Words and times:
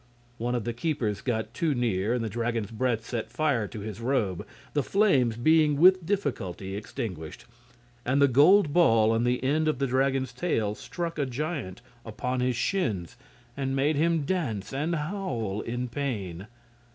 One 0.39 0.55
of 0.55 0.63
the 0.63 0.73
keepers 0.73 1.21
got 1.21 1.53
too 1.53 1.75
near 1.75 2.11
and 2.15 2.23
the 2.23 2.27
Dragon's 2.29 2.71
breath 2.71 3.05
set 3.05 3.29
fire 3.29 3.67
to 3.67 3.81
his 3.81 4.01
robe, 4.01 4.47
the 4.73 4.81
flames 4.81 5.37
being 5.37 5.75
with 5.79 6.03
difficulty 6.07 6.75
extinguished; 6.75 7.45
and 8.03 8.19
the 8.19 8.27
gold 8.27 8.73
ball 8.73 9.11
on 9.11 9.25
the 9.25 9.43
end 9.43 9.67
of 9.67 9.77
the 9.77 9.85
Dragon's 9.85 10.33
tail 10.33 10.73
struck 10.73 11.19
a 11.19 11.27
giant 11.27 11.81
upon 12.03 12.39
his 12.39 12.55
shins 12.55 13.15
and 13.55 13.75
made 13.75 13.95
him 13.95 14.23
dance 14.23 14.73
and 14.73 14.95
howl 14.95 15.61
in 15.63 15.87
pain. 15.87 16.47